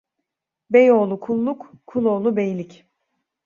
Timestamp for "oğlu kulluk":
0.91-1.73